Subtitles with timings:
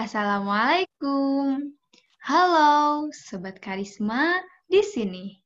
[0.00, 1.76] Assalamualaikum.
[2.24, 4.40] Halo, Sobat Karisma
[4.72, 5.36] di sini.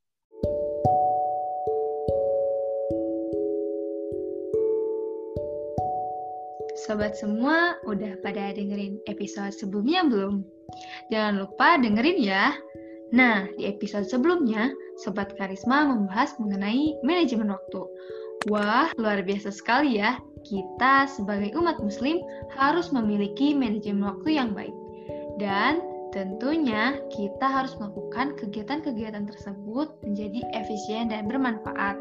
[6.87, 10.47] Sobat semua, udah pada dengerin episode sebelumnya belum?
[11.11, 12.55] Jangan lupa dengerin ya.
[13.11, 14.71] Nah, di episode sebelumnya,
[15.03, 17.91] Sobat Karisma membahas mengenai manajemen waktu.
[18.47, 20.15] Wah, luar biasa sekali ya.
[20.45, 22.21] Kita sebagai umat muslim
[22.53, 24.77] harus memiliki manajemen waktu yang baik.
[25.41, 25.83] Dan
[26.15, 31.99] tentunya kita harus melakukan kegiatan-kegiatan tersebut menjadi efisien dan bermanfaat.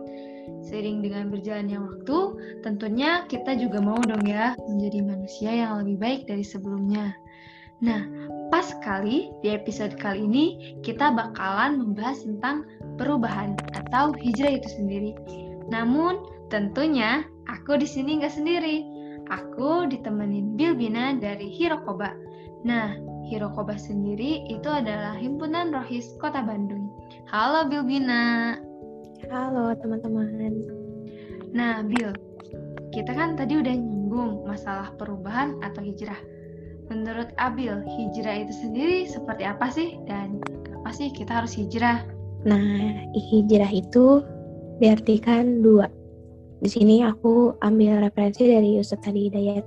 [0.62, 2.18] Sering dengan berjalannya waktu,
[2.62, 7.16] tentunya kita juga mau dong ya menjadi manusia yang lebih baik dari sebelumnya.
[7.84, 8.06] Nah,
[8.48, 12.64] pas sekali di episode kali ini kita bakalan membahas tentang
[12.96, 15.12] perubahan atau hijrah itu sendiri.
[15.68, 16.22] Namun,
[16.54, 18.78] tentunya aku di sini nggak sendiri.
[19.32, 22.12] Aku ditemenin Bilbina dari Hirokoba.
[22.68, 22.96] Nah,
[23.32, 26.92] Hirokoba sendiri itu adalah himpunan rohis Kota Bandung.
[27.32, 28.60] Halo Bilbina.
[29.32, 30.60] Halo teman-teman.
[31.56, 32.12] Nah, Bil,
[32.92, 36.20] kita kan tadi udah nyinggung masalah perubahan atau hijrah.
[36.92, 39.96] Menurut Abil, hijrah itu sendiri seperti apa sih?
[40.04, 42.04] Dan kenapa sih kita harus hijrah?
[42.44, 44.20] Nah, hijrah itu
[44.84, 45.88] diartikan dua.
[46.64, 49.66] Di sini aku ambil referensi dari Ustadz Hadi Hidayat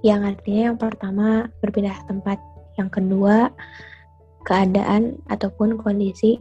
[0.00, 2.40] yang artinya yang pertama berpindah tempat,
[2.80, 3.52] yang kedua
[4.48, 6.40] keadaan ataupun kondisi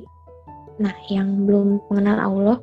[0.81, 2.57] Nah, yang belum mengenal Allah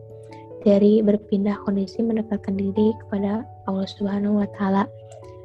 [0.67, 4.91] dari berpindah kondisi mendekatkan diri kepada Allah Subhanahu wa taala.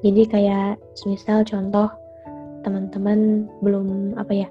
[0.01, 1.85] Jadi kayak misal contoh
[2.65, 4.47] teman-teman belum apa ya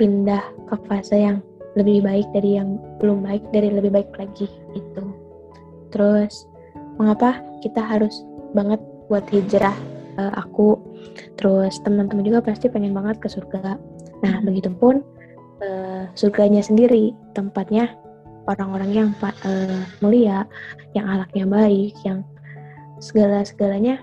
[0.00, 0.40] pindah
[0.72, 1.44] ke fase yang
[1.76, 5.05] lebih baik dari yang belum baik dari lebih baik lagi itu.
[5.90, 6.46] Terus
[6.96, 9.74] mengapa kita harus banget buat hijrah
[10.20, 10.78] uh, aku?
[11.36, 13.76] Terus teman-teman juga pasti pengen banget ke surga.
[14.24, 15.04] Nah, begitupun
[15.60, 17.92] uh, surganya sendiri tempatnya
[18.46, 20.46] orang-orang yang uh, mulia
[20.94, 22.22] yang alaknya baik yang
[23.02, 24.00] segala segalanya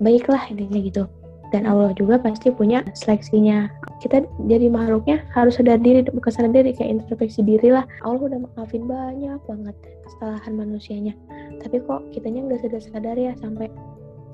[0.00, 1.04] baiklah intinya gitu.
[1.52, 3.68] Dan Allah juga pasti punya seleksinya
[4.02, 7.86] kita jadi makhluknya harus sadar diri bukan sadar diri kayak introspeksi diri lah.
[8.02, 9.76] Allah udah maafin banyak banget
[10.10, 11.14] kesalahan manusianya.
[11.62, 13.70] Tapi kok kitanya nggak sadar-sadar ya sampai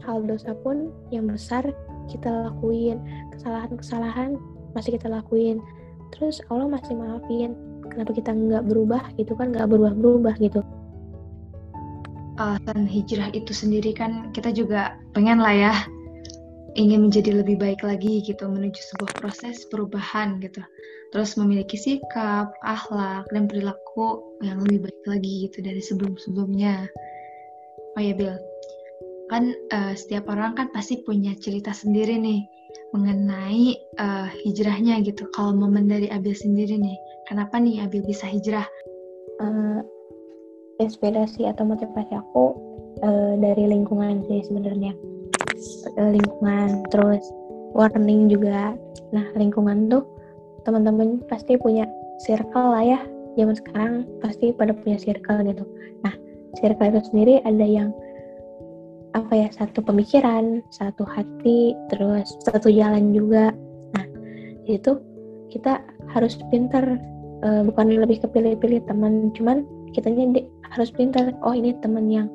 [0.09, 1.69] hal dosa pun yang besar
[2.09, 2.97] kita lakuin.
[3.37, 4.41] Kesalahan-kesalahan
[4.73, 5.61] masih kita lakuin.
[6.17, 7.53] Terus Allah masih maafin.
[7.93, 9.53] Kenapa kita nggak berubah gitu kan?
[9.53, 10.65] Nggak berubah-berubah gitu.
[12.41, 15.75] Alasan hijrah itu sendiri kan kita juga pengen lah ya
[16.79, 20.63] ingin menjadi lebih baik lagi gitu menuju sebuah proses perubahan gitu
[21.11, 26.87] terus memiliki sikap akhlak dan perilaku yang lebih baik lagi gitu dari sebelum-sebelumnya
[27.99, 28.39] oh ya Bill
[29.29, 32.41] kan uh, setiap orang kan pasti punya cerita sendiri nih
[32.97, 35.29] mengenai uh, hijrahnya gitu.
[35.37, 36.97] Kalau momen dari Abil sendiri nih,
[37.29, 38.65] kenapa nih Abil bisa hijrah?
[39.39, 39.85] Uh,
[40.81, 42.57] inspirasi atau motivasi aku
[43.05, 44.97] uh, dari lingkungan sih sebenarnya.
[45.99, 47.23] Lingkungan terus
[47.75, 48.75] warning juga.
[49.11, 50.05] Nah lingkungan tuh
[50.63, 51.85] teman-teman pasti punya
[52.23, 53.01] circle lah ya.
[53.39, 53.93] Zaman sekarang
[54.23, 55.65] pasti pada punya circle gitu.
[56.03, 56.15] Nah
[56.59, 57.91] circle itu sendiri ada yang
[59.17, 63.57] apa ya satu pemikiran satu hati terus satu jalan juga
[63.97, 64.05] nah
[64.69, 65.01] itu
[65.49, 65.81] kita
[66.13, 66.85] harus pintar
[67.41, 69.65] uh, bukan lebih kepilih-pilih teman cuman
[69.97, 70.41] kitanya di,
[70.77, 72.29] harus pintar oh ini teman yang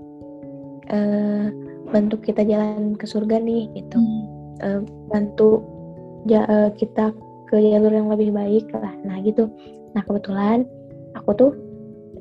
[0.89, 1.53] uh,
[1.93, 4.01] bantu kita jalan ke surga nih gitu.
[4.01, 4.25] Hmm.
[4.65, 4.81] uh,
[5.13, 5.61] bantu
[6.25, 7.13] ja, uh, kita
[7.53, 8.91] ke jalur yang lebih baik lah.
[9.05, 9.45] Nah gitu.
[9.93, 10.65] Nah kebetulan
[11.13, 11.51] aku tuh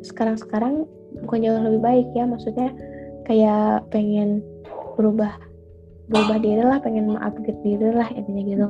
[0.04, 0.84] sekarang-sekarang
[1.24, 2.28] bukan jauh lebih baik ya.
[2.28, 2.68] Maksudnya
[3.24, 4.44] kayak pengen
[5.00, 5.32] berubah
[6.12, 8.66] berubah diri lah pengen mengupgrade diri lah intinya gitu.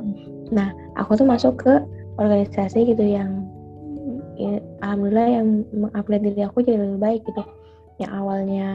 [0.54, 1.82] Nah aku tuh masuk ke
[2.22, 3.42] organisasi gitu yang
[4.38, 7.42] ya, alhamdulillah yang mengupgrade diri aku jadi lebih baik gitu.
[7.98, 8.68] Yang awalnya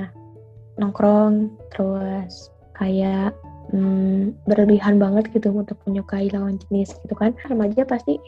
[0.78, 3.34] nongkrong terus kayak
[3.74, 7.34] hmm, berlebihan banget gitu untuk menyukai lawan jenis gitu kan.
[7.50, 8.22] Remaja pasti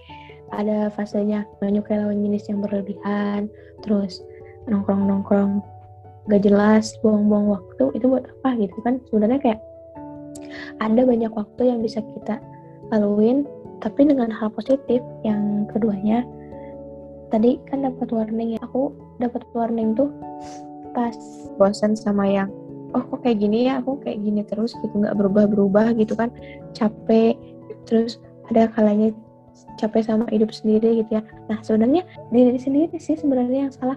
[0.50, 3.47] ada fasenya menyukai lawan jenis yang berlebihan
[3.85, 4.25] terus
[4.65, 5.62] nongkrong-nongkrong
[6.29, 9.01] gak jelas buang-buang waktu itu buat apa gitu kan.
[9.09, 9.62] Sebenarnya kayak
[10.81, 12.41] ada banyak waktu yang bisa kita
[12.89, 13.45] laluin
[13.79, 16.25] tapi dengan hal positif yang keduanya.
[17.29, 18.89] Tadi kan dapat warning ya aku
[19.21, 20.09] dapat warning tuh
[21.00, 21.16] pas
[21.56, 22.51] bosan sama yang
[22.92, 23.80] oh kok kayak gini ya?
[23.80, 26.28] Aku kayak gini terus gitu nggak berubah-berubah gitu kan.
[26.75, 27.40] Capek
[27.88, 28.19] terus
[28.51, 29.16] ada kalanya
[29.80, 31.24] capek sama hidup sendiri gitu ya.
[31.48, 32.04] Nah sebenarnya
[32.36, 33.96] diri sendiri sih sebenarnya yang salah.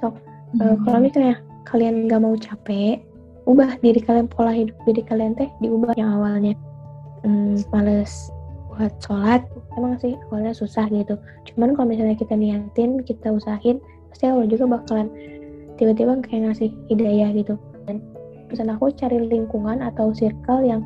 [0.00, 0.16] Sok
[0.64, 3.00] uh, kalau misalnya kalian gak mau capek
[3.44, 6.56] ubah diri kalian pola hidup diri kalian teh diubah yang awalnya.
[7.24, 8.32] Hmm, males
[8.72, 9.44] buat sholat
[9.76, 11.20] emang sih awalnya susah gitu.
[11.52, 13.78] Cuman kalau misalnya kita niatin kita usahin
[14.10, 15.08] pasti Allah juga bakalan
[15.80, 17.54] tiba-tiba kayak ngasih hidayah gitu.
[17.84, 18.00] Dan
[18.50, 20.82] pesan aku cari lingkungan atau circle yang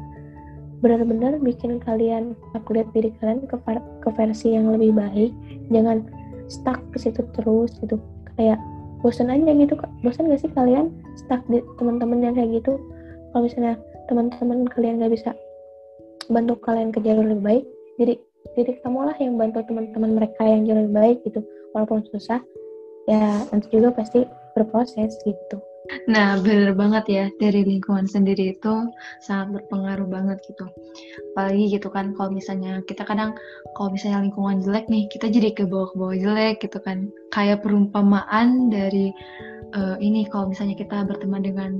[0.79, 3.57] benar-benar bikin kalian upgrade diri kalian ke,
[4.03, 5.33] ke versi yang lebih baik.
[5.75, 6.07] Jangan
[6.49, 7.99] stuck ke situ terus gitu.
[8.39, 8.63] Kayak
[8.99, 12.79] bosan aja gitu bosan gak sih kalian stuck di teman-teman yang kayak gitu?
[13.31, 13.75] Kalau misalnya
[14.11, 15.31] teman-teman kalian gak bisa
[16.29, 17.65] bantu kalian ke jalur lebih baik
[17.99, 18.15] jadi
[18.55, 21.41] jadi kamulah yang bantu teman-teman mereka yang jauh lebih baik gitu.
[21.75, 22.41] Walaupun susah
[23.11, 24.25] ya nanti juga pasti
[24.59, 25.63] berproses gitu
[26.05, 28.93] Nah, bener banget ya, dari lingkungan sendiri itu
[29.25, 30.69] sangat berpengaruh banget gitu.
[31.33, 33.33] Apalagi gitu kan, kalau misalnya kita kadang,
[33.73, 37.09] kalau misalnya lingkungan jelek nih, kita jadi ke bawah-bawah jelek gitu kan.
[37.33, 39.17] Kayak perumpamaan dari
[39.73, 41.71] uh, ini, kalau misalnya kita berteman dengan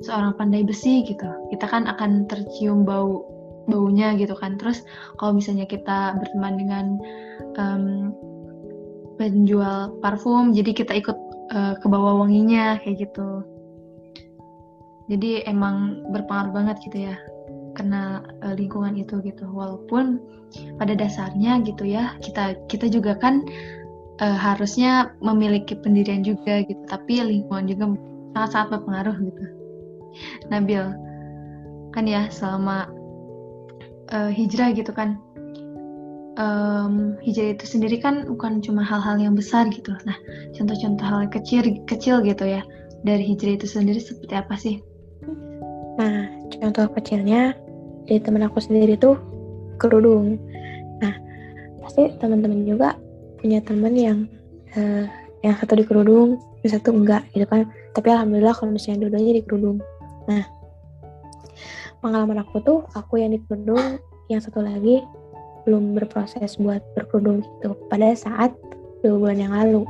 [0.00, 3.28] seorang pandai besi gitu, kita kan akan tercium bau
[3.68, 4.56] baunya gitu kan.
[4.56, 4.80] Terus
[5.20, 6.86] kalau misalnya kita berteman dengan
[7.60, 7.84] um,
[9.20, 13.44] penjual parfum, jadi kita ikut uh, ke bawah wanginya kayak gitu.
[15.10, 17.16] Jadi emang berpengaruh banget gitu ya
[17.74, 19.46] kena uh, lingkungan itu gitu.
[19.50, 20.22] Walaupun
[20.78, 23.46] pada dasarnya gitu ya kita kita juga kan
[24.22, 27.84] uh, harusnya memiliki pendirian juga gitu, tapi lingkungan juga
[28.34, 29.44] sangat-sangat berpengaruh gitu.
[30.50, 30.82] Nabil
[31.90, 32.86] kan ya selama
[34.14, 35.18] uh, hijrah gitu kan
[36.40, 39.92] um, hijrah itu sendiri kan bukan cuma hal-hal yang besar gitu.
[40.08, 40.16] Nah,
[40.56, 42.64] contoh-contoh hal kecil kecil gitu ya
[43.04, 44.80] dari hijrah itu sendiri seperti apa sih?
[46.00, 47.52] Nah, contoh kecilnya
[48.08, 49.20] dari teman aku sendiri tuh
[49.76, 50.40] kerudung.
[51.04, 51.14] Nah,
[51.84, 52.96] pasti teman-teman juga
[53.40, 54.18] punya teman yang
[54.76, 55.04] uh,
[55.44, 57.68] yang satu di kerudung, yang satu enggak gitu kan.
[57.92, 59.76] Tapi alhamdulillah kalau misalnya dua-duanya di kerudung.
[60.28, 60.44] Nah,
[62.00, 64.00] pengalaman aku tuh aku yang di kerudung,
[64.32, 65.04] yang satu lagi
[65.66, 68.50] belum berproses buat berkerudung gitu pada saat
[69.00, 69.82] dua bulan yang lalu.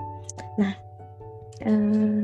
[0.58, 0.72] Nah,
[1.66, 2.20] eh,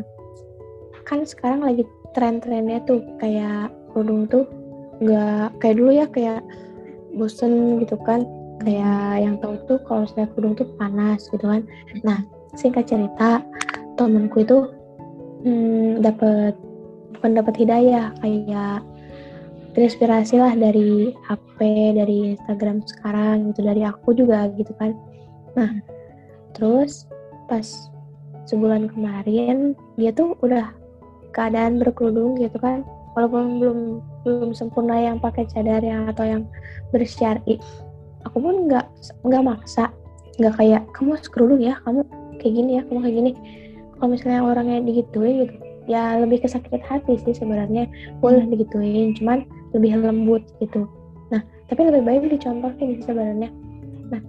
[1.07, 4.45] kan sekarang lagi tren-trennya tuh kayak kerudung tuh
[4.99, 6.41] nggak kayak dulu ya kayak
[7.17, 8.25] bosen gitu kan
[8.65, 11.63] kayak yang tahu tuh kalau misalnya kerudung tuh panas gitu kan.
[12.03, 12.19] Nah,
[12.57, 13.45] singkat cerita
[14.01, 14.59] temenku itu
[15.45, 16.57] hmm, dapat
[17.17, 18.81] bukan dapat hidayah kayak
[19.76, 21.58] terinspirasi lah dari HP,
[21.93, 24.96] dari Instagram sekarang gitu, dari aku juga gitu kan.
[25.52, 25.69] Nah,
[26.56, 27.05] terus
[27.44, 27.93] pas
[28.49, 30.73] sebulan kemarin dia tuh udah
[31.37, 33.78] keadaan berkerudung gitu kan, walaupun belum
[34.25, 36.43] belum sempurna yang pakai cadar yang atau yang
[36.88, 37.61] bersyari.
[38.25, 38.88] Aku pun nggak
[39.28, 39.93] nggak maksa,
[40.40, 42.00] nggak kayak kamu harus kerudung ya, kamu
[42.40, 43.32] kayak gini ya, kamu kayak gini.
[43.96, 47.84] Kalau misalnya orangnya digituin gitu, ya lebih ke sakit hati sih sebenarnya
[48.25, 49.44] boleh digituin, cuman
[49.76, 50.88] lebih lembut gitu.
[51.28, 53.52] Nah tapi lebih baik dicontohin sebenarnya.
[54.08, 54.20] Nah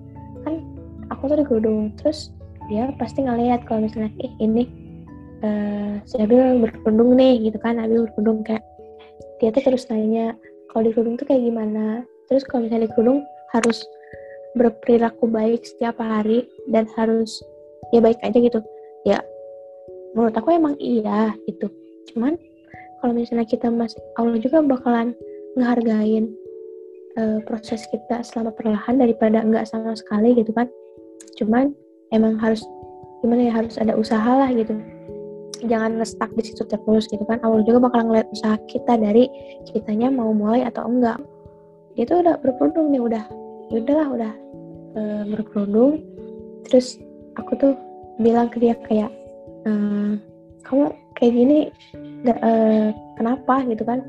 [0.44, 0.54] kan
[1.10, 2.36] aku tuh dikerudung terus
[2.68, 4.68] dia pasti ngeliat kalau misalnya eh ini
[5.42, 8.64] uh, si Abil berkerudung nih gitu kan Abil berkerudung kayak
[9.40, 10.36] dia tuh terus nanya
[10.72, 12.04] kalau di kerudung tuh kayak gimana?
[12.28, 13.24] Terus kalau misalnya di kerudung
[13.56, 13.80] harus
[14.58, 17.40] berperilaku baik setiap hari dan harus
[17.96, 18.60] ya baik aja gitu.
[19.08, 19.24] Ya
[20.12, 21.72] menurut aku emang iya gitu.
[22.12, 22.36] Cuman
[23.00, 25.14] kalau misalnya kita masih Allah juga bakalan
[25.58, 26.30] ngehargain
[27.18, 30.70] uh, proses kita selama perlahan daripada enggak sama sekali gitu kan.
[31.36, 31.74] Cuman
[32.14, 32.62] emang harus
[33.26, 34.78] gimana ya harus ada usaha lah gitu.
[35.66, 37.42] Jangan ngestak di situ terus gitu kan.
[37.42, 39.26] Awal juga bakal ngeliat usaha kita dari
[39.66, 41.18] kitanya mau mulai atau enggak.
[41.98, 43.24] Dia tuh udah berkerudung nih udah
[43.74, 44.34] ya udahlah udah
[44.94, 45.02] e,
[45.34, 46.06] berkerudung.
[46.70, 47.02] Terus
[47.42, 47.74] aku tuh
[48.22, 49.10] bilang ke dia kayak
[49.66, 49.72] e,
[50.62, 51.60] kamu kayak gini
[52.22, 52.52] gak, e,
[53.18, 53.66] kenapa?
[53.66, 54.06] gitu kan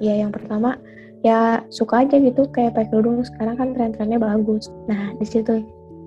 [0.00, 0.80] ya yang pertama
[1.20, 3.20] ya suka aja gitu kayak pakai kerudung.
[3.22, 4.72] Sekarang kan tren-trennya bagus.
[4.88, 5.62] Nah di situ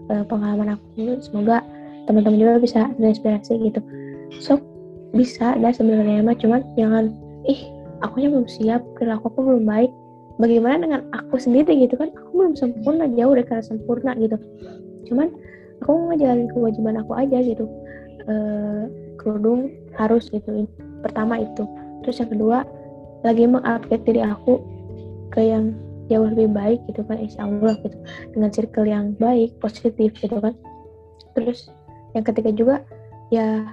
[0.10, 1.62] uh, pengalaman aku semoga
[2.10, 3.80] teman-teman juga bisa terinspirasi gitu.
[4.42, 4.60] So
[5.14, 7.14] bisa dan sebenarnya mah cuman jangan
[7.46, 7.70] ih
[8.02, 9.92] aku belum siap perilaku aku belum baik.
[10.42, 11.78] Bagaimana dengan aku sendiri?
[11.86, 12.10] Gitu kan.
[12.10, 14.36] Aku belum sempurna jauh dari kata sempurna gitu.
[15.06, 15.30] Cuman
[15.86, 17.70] aku ngejalanin kewajiban aku aja gitu.
[18.26, 18.90] Uh,
[19.22, 20.66] kerudung harus gitu.
[21.06, 21.64] Pertama itu.
[22.02, 22.58] Terus yang kedua
[23.24, 24.60] lagi mengupgrade diri aku
[25.32, 25.74] ke yang
[26.12, 27.98] jauh lebih baik gitu kan insya Allah gitu.
[28.36, 30.53] Dengan circle yang baik positif gitu kan.
[31.34, 31.72] Terus
[32.13, 32.75] yang ketiga juga
[33.34, 33.65] ya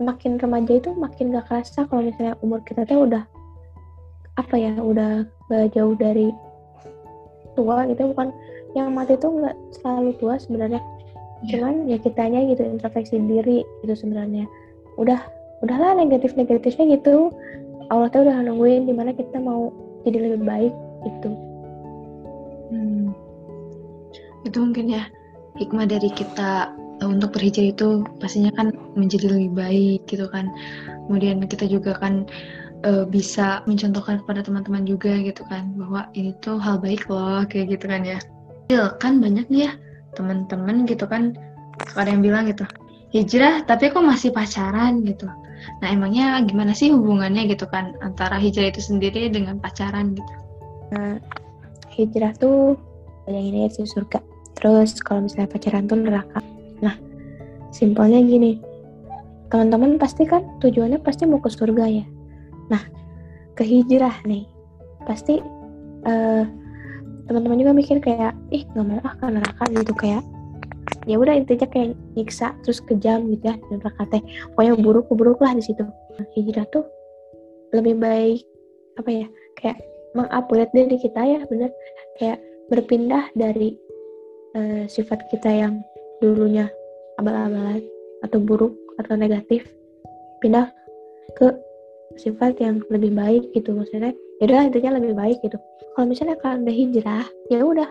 [0.00, 3.22] makin remaja itu makin gak kerasa kalau misalnya umur kita tuh udah
[4.34, 6.30] apa ya udah gak jauh dari
[7.58, 8.14] tua gitu.
[8.14, 8.30] Bukan
[8.74, 10.82] yang mati itu nggak selalu tua sebenarnya.
[11.44, 11.60] Yeah.
[11.60, 14.48] cuman ya kitanya gitu introspeksi diri itu sebenarnya.
[14.96, 15.20] Udah
[15.60, 17.30] udahlah negatif negatifnya gitu
[17.92, 19.72] Allah tuh udah nungguin di mana kita mau
[20.04, 20.74] jadi lebih baik
[21.04, 21.30] itu
[22.72, 23.06] hmm.
[24.48, 25.04] itu mungkin ya
[25.60, 30.50] hikmah dari kita eh, untuk berhijrah itu pastinya kan menjadi lebih baik gitu kan.
[31.06, 32.24] Kemudian kita juga kan
[32.88, 37.76] uh, bisa mencontohkan kepada teman-teman juga gitu kan bahwa ini tuh hal baik loh kayak
[37.76, 38.18] gitu kan ya.
[38.98, 39.72] Kan banyak nih ya
[40.16, 41.34] teman-teman gitu kan
[41.98, 42.64] ada yang bilang gitu
[43.14, 45.02] hijrah tapi kok masih pacaran?
[45.02, 45.26] gitu
[45.80, 50.34] nah emangnya gimana sih hubungannya gitu kan antara hijrah itu sendiri dengan pacaran gitu?
[50.94, 51.18] Nah
[51.94, 52.76] hijrah tuh
[53.30, 54.20] yang ini sih surga.
[54.58, 56.40] Terus kalau misalnya pacaran tuh neraka.
[56.84, 56.94] Nah
[57.72, 58.60] simpelnya gini.
[59.52, 62.04] Teman-teman pasti kan tujuannya pasti mau ke surga ya.
[62.68, 62.82] Nah
[63.54, 64.44] ke hijrah nih
[65.06, 65.38] pasti
[66.08, 66.44] uh,
[67.30, 69.92] teman-teman juga mikir kayak ih nggak mau ah ke neraka gitu.
[69.94, 70.22] Kayak
[71.04, 73.78] ya udah intinya kayak nyiksa terus kejam gitu ya dan
[74.10, 74.22] teh
[74.54, 75.84] pokoknya buruk buruk lah di situ.
[76.36, 76.84] Hijrah tuh
[77.74, 78.42] lebih baik
[79.00, 79.26] apa ya
[79.58, 79.78] kayak
[80.14, 81.70] mengupgrade diri kita ya bener.
[82.16, 82.38] Kayak
[82.70, 83.76] berpindah dari
[84.56, 85.82] uh, sifat kita yang
[86.22, 86.70] dulunya
[87.20, 87.84] abal-abalan
[88.24, 89.66] atau buruk atau negatif
[90.40, 90.70] pindah
[91.34, 91.50] ke
[92.16, 93.74] sifat yang lebih baik gitu.
[93.74, 95.58] Maksudnya ya udah intinya lebih baik gitu.
[95.94, 97.88] Kalau misalnya kalian udah hijrah ya udah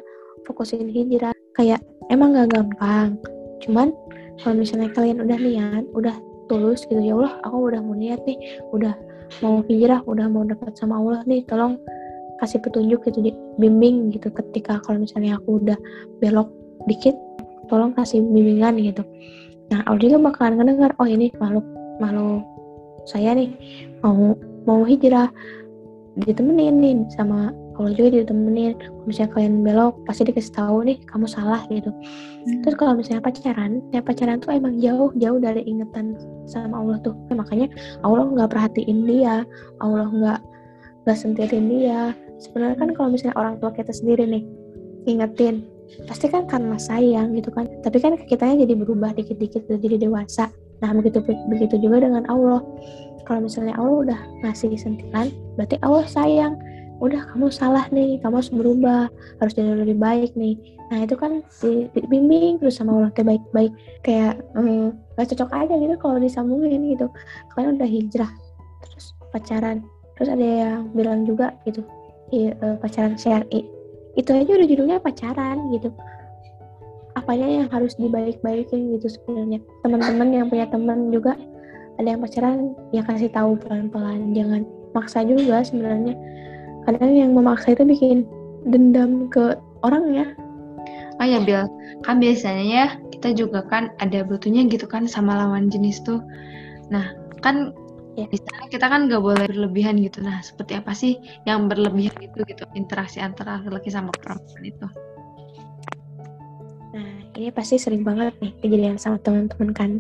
[0.48, 1.36] fokusin hijrah.
[1.54, 3.20] Kayak emang gak gampang.
[3.64, 3.96] Cuman
[4.42, 6.16] kalau misalnya kalian udah niat udah
[6.52, 8.38] tulus gitu ya Allah aku udah mau niat nih
[8.76, 8.94] udah
[9.40, 11.80] mau hijrah udah mau dekat sama Allah nih tolong
[12.44, 15.78] kasih petunjuk gitu bimbing gitu ketika kalau misalnya aku udah
[16.20, 16.52] belok
[16.90, 17.16] dikit
[17.72, 19.04] tolong kasih bimbingan gitu.
[19.72, 21.64] Nah Allah juga bakalan ngedengar oh ini makhluk
[22.04, 22.44] makhluk
[23.08, 23.56] saya nih
[24.04, 24.36] mau
[24.68, 25.32] mau hijrah
[26.20, 28.78] ditemenin nih sama Allah juga ditemenin.
[28.78, 31.90] Kalau misalnya kalian belok pasti dikasih tahu nih kamu salah gitu.
[32.44, 32.60] Hmm.
[32.60, 37.16] terus kalau misalnya pacaran ya pacaran tuh emang jauh jauh dari ingatan sama Allah tuh.
[37.34, 37.72] Makanya
[38.06, 39.48] Allah nggak perhatiin dia
[39.82, 40.40] Allah nggak
[41.08, 42.14] nggak sentirin dia.
[42.38, 44.44] Sebenarnya kan kalau misalnya orang tua kita sendiri nih
[45.08, 45.68] ingetin
[46.08, 47.66] pasti kan karena sayang gitu kan.
[47.82, 50.52] Tapi kan kitanya jadi berubah dikit-dikit jadi dewasa.
[50.84, 52.62] Nah begitu begitu juga dengan Allah.
[53.24, 56.60] Kalau misalnya Allah udah ngasih sentilan berarti Allah sayang
[57.02, 59.10] udah kamu salah nih kamu harus berubah
[59.42, 60.58] harus jadi lebih baik nih.
[60.94, 61.42] Nah itu kan
[61.96, 63.74] dibimbing terus sama Allah teh baik-baik.
[64.06, 67.10] Kayak hmm, cocok aja gitu kalau disambungin gitu.
[67.54, 68.32] Kalian udah hijrah
[68.86, 69.82] terus pacaran.
[70.20, 71.82] Terus ada yang bilang juga gitu
[72.62, 73.66] uh, pacaran syari
[74.14, 75.90] itu aja udah judulnya pacaran gitu.
[77.14, 79.62] Apanya yang harus dibaik-baikin gitu sebenarnya?
[79.82, 81.38] Teman-teman yang punya teman juga
[82.02, 84.66] ada yang pacaran ya kasih tahu pelan-pelan jangan
[84.98, 86.18] maksa juga sebenarnya
[86.86, 88.28] kadang yang memaksa itu bikin
[88.68, 90.26] dendam ke orang ya.
[91.22, 91.70] Oh ya Bill
[92.04, 96.20] kan biasanya ya kita juga kan ada butuhnya gitu kan sama lawan jenis tuh.
[96.92, 97.72] Nah kan
[98.20, 98.26] ya.
[98.28, 100.20] di sana kita kan nggak boleh berlebihan gitu.
[100.20, 101.16] Nah seperti apa sih
[101.48, 104.88] yang berlebihan itu gitu interaksi antara laki-laki sama perempuan itu?
[106.92, 107.10] Nah
[107.40, 109.92] ini pasti sering banget nih kejadian sama teman-teman kan.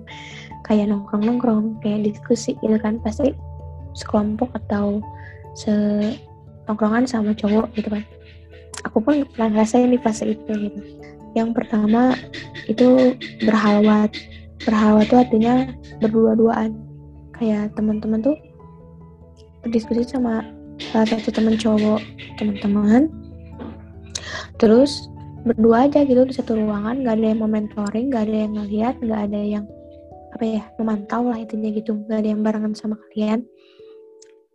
[0.68, 3.00] Kayak nongkrong-nongkrong kayak diskusi gitu kan.
[3.00, 3.32] Pasti
[3.94, 5.00] sekelompok atau
[5.54, 5.72] se
[6.67, 8.03] nongkrongan sama cowok gitu kan.
[8.88, 10.79] Aku pun pernah ngerasain di fase itu gitu.
[11.34, 12.13] Yang pertama
[12.70, 14.13] itu berhalwat
[14.63, 15.53] berhalwat itu artinya
[16.00, 16.77] berdua-duaan.
[17.36, 18.38] Kayak teman-teman tuh
[19.63, 20.43] berdiskusi sama
[20.91, 22.00] salah satu teman cowok
[22.39, 23.12] teman-teman.
[24.62, 25.10] Terus
[25.43, 29.22] berdua aja gitu di satu ruangan nggak ada yang mentoring nggak ada yang ngeliat nggak
[29.27, 29.65] ada yang
[30.34, 32.00] apa ya memantau lah intinya gitu.
[32.08, 33.43] Nggak ada yang barengan sama kalian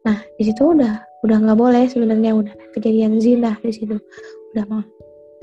[0.08, 4.00] nah di situ udah udah nggak boleh sebenarnya udah kejadian zina di situ.
[4.56, 4.82] Udah mau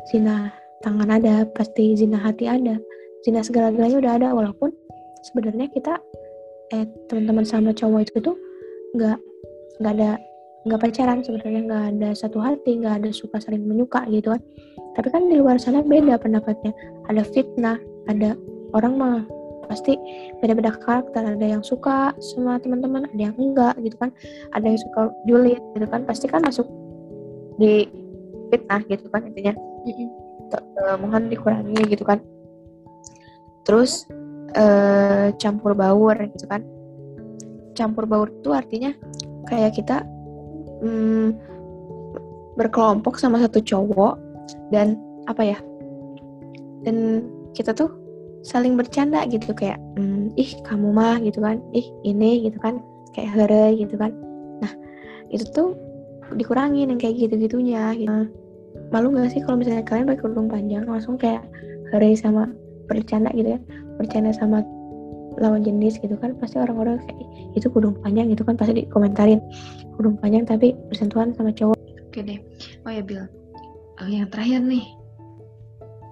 [0.10, 0.50] zina
[0.82, 2.82] tangan ada pasti zina hati ada.
[3.22, 4.74] Zina segala-galanya udah ada walaupun
[5.30, 6.02] sebenarnya kita
[6.74, 8.38] eh teman-teman sama cowok itu tuh
[8.98, 9.22] nggak
[9.82, 10.12] nggak ada
[10.66, 14.42] nggak pacaran sebenarnya nggak ada satu hati nggak ada suka saling menyuka gitu kan.
[14.98, 16.74] Tapi kan di luar sana beda pendapatnya.
[17.12, 17.78] Ada fitnah
[18.10, 18.34] ada
[18.74, 19.22] orang mah
[19.68, 19.98] pasti
[20.40, 21.22] beda-beda karakter.
[21.26, 24.10] Ada yang suka sama teman-teman ada yang enggak gitu kan.
[24.54, 26.02] Ada yang suka julid gitu kan.
[26.06, 26.68] Pasti kan masuk
[27.60, 27.90] di
[28.54, 29.54] fitnah gitu kan intinya.
[29.86, 30.10] Mm-hmm.
[31.02, 32.22] mohon dikurangi gitu kan.
[33.66, 34.06] Terus
[34.56, 36.62] uh, campur baur gitu kan.
[37.76, 38.94] Campur baur itu artinya
[39.50, 40.06] kayak kita
[40.82, 41.36] um,
[42.56, 44.16] berkelompok sama satu cowok
[44.72, 44.96] dan
[45.28, 45.58] apa ya
[46.86, 47.26] dan
[47.58, 47.90] kita tuh
[48.46, 52.78] saling bercanda gitu kayak mm, ih kamu mah gitu kan ih ini gitu kan
[53.18, 54.14] kayak here gitu kan.
[54.62, 54.72] Nah
[55.34, 55.74] itu tuh
[56.38, 58.30] dikurangin yang kayak gitu gitunya gitu.
[58.94, 61.42] malu gak sih kalau misalnya kalian pakai kerudung panjang langsung kayak
[61.90, 62.54] here sama
[62.86, 63.60] bercanda gitu ya
[63.98, 64.62] bercanda sama
[65.42, 69.42] lawan jenis gitu kan pasti orang-orang kayak itu kudung panjang gitu kan pasti dikomentarin
[69.98, 71.76] kudung panjang tapi bersentuhan sama cowok.
[72.08, 72.40] Oke deh.
[72.86, 73.26] Oh ya Bill
[74.00, 74.86] uh, yang terakhir nih,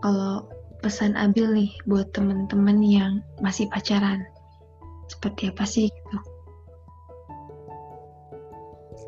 [0.03, 0.47] kalau
[0.83, 4.27] pesan Abil nih buat teman-teman yang masih pacaran,
[5.07, 6.17] seperti apa sih gitu?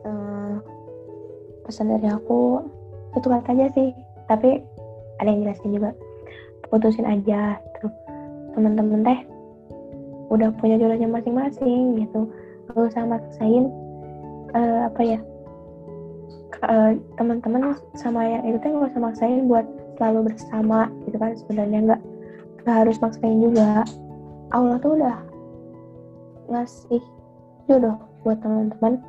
[0.08, 0.64] Uh,
[1.68, 2.64] pesan dari aku
[3.20, 3.92] itu kata aja sih,
[4.32, 4.64] tapi
[5.20, 5.92] ada yang jelasin juga.
[6.72, 7.94] Putusin aja, terus
[8.56, 9.20] teman-teman teh
[10.32, 12.32] udah punya jodohnya masing-masing gitu,
[12.72, 13.68] gak usah maksain
[14.56, 15.20] uh, apa ya
[16.64, 21.80] uh, teman-teman sama yang itu tuh nggak usah maksain buat selalu bersama gitu kan sebenarnya
[21.92, 22.02] nggak
[22.64, 23.84] nggak harus maksain juga.
[24.54, 25.18] Allah tuh udah
[26.50, 27.02] ngasih
[27.66, 29.02] jodoh buat teman-teman.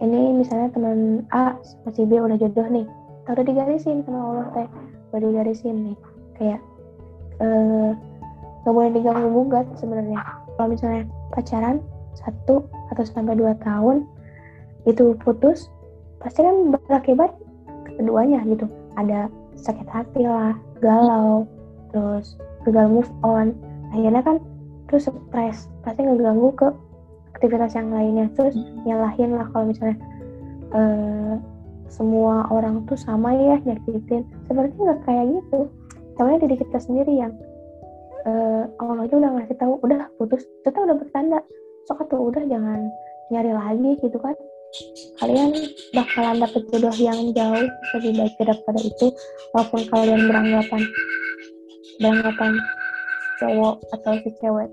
[0.00, 2.88] Ini misalnya teman A sama si B udah jodoh nih
[3.30, 4.68] udah digarisin sama Allah teh.
[5.12, 5.96] Udah digarisin nih
[6.40, 6.60] kayak
[7.40, 7.90] eh
[8.64, 10.20] nggak boleh diganggu gugat sebenarnya.
[10.56, 11.80] Kalau misalnya pacaran
[12.18, 14.04] satu atau sampai dua tahun
[14.88, 15.68] itu putus
[16.20, 17.32] pasti kan berakibat
[17.96, 18.68] keduanya gitu.
[18.98, 21.44] Ada sakit hati lah galau
[21.92, 23.52] terus gagal move on.
[23.92, 24.36] Akhirnya kan
[24.90, 26.68] terus stres pasti ngeganggu ke
[27.36, 28.26] aktivitas yang lainnya.
[28.34, 29.98] Terus nyalahin lah kalau misalnya
[30.72, 31.34] uh,
[31.90, 34.24] semua orang tuh sama ya nyakitin.
[34.46, 35.60] Sebenarnya nggak kayak gitu.
[36.16, 37.32] Soalnya diri kita sendiri yang
[38.28, 40.46] uh, Allah aja udah ngasih tahu udah putus.
[40.62, 41.40] Kita udah bertanda.
[41.88, 42.92] Sok tuh udah jangan
[43.30, 44.34] nyari lagi gitu kan
[45.18, 45.50] kalian
[45.92, 47.66] bakalan dapet jodoh yang jauh
[47.98, 49.06] lebih baik daripada itu
[49.52, 50.82] walaupun kalian beranggapan
[52.00, 52.52] beranggapan
[53.40, 54.68] cowok atau si cewek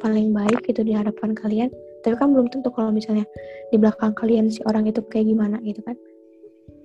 [0.00, 1.68] paling baik gitu di hadapan kalian.
[2.00, 3.28] Tapi kan belum tentu kalau misalnya
[3.68, 5.96] di belakang kalian si orang itu kayak gimana gitu kan.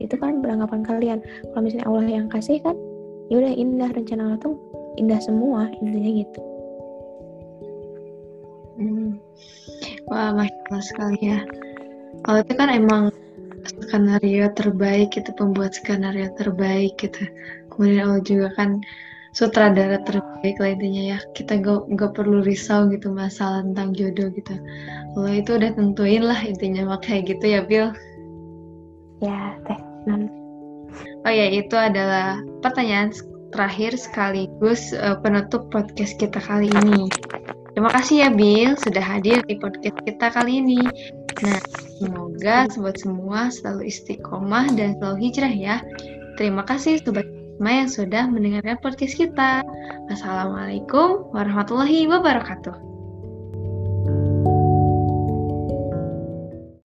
[0.04, 1.20] Itu kan beranggapan kalian.
[1.24, 2.76] Kalau misalnya Allah yang kasih kan
[3.32, 4.56] ya udah indah rencana Allah tuh
[5.00, 6.42] indah semua intinya gitu.
[8.76, 9.16] Hmm.
[10.12, 11.40] wah masya Allah sekali ya
[12.26, 13.04] kalau itu kan emang
[13.66, 17.30] skenario terbaik itu pembuat skenario terbaik gitu.
[17.70, 18.82] Kemudian Allah juga kan
[19.38, 21.20] sutradara terbaik lah intinya ya.
[21.38, 24.58] Kita gak, gak perlu risau gitu masalah tentang jodoh gitu.
[25.14, 27.94] Allah itu udah tentuin lah intinya makanya gitu ya Bill
[29.22, 29.80] ya teh.
[31.26, 33.10] Oh ya itu adalah pertanyaan
[33.50, 37.10] terakhir sekaligus uh, penutup podcast kita kali ini
[37.76, 40.80] terima kasih ya Bill sudah hadir di podcast kita kali ini
[41.44, 41.60] nah
[41.96, 45.76] Semoga sobat semua selalu istiqomah dan selalu hijrah ya.
[46.36, 47.24] Terima kasih sobat
[47.56, 49.64] semua yang sudah mendengarkan podcast kita.
[50.12, 52.95] Wassalamualaikum warahmatullahi wabarakatuh.